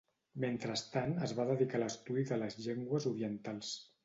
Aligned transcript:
Mentrestant 0.43 1.13
es 1.27 1.33
va 1.41 1.45
dedicar 1.51 1.77
a 1.81 1.83
l'estudi 1.83 2.25
de 2.33 2.41
les 2.45 2.59
llengües 2.65 3.07
orientals. 3.13 3.73